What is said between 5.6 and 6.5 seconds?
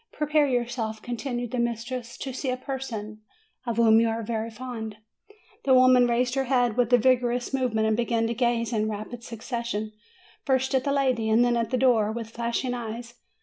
The woman raised her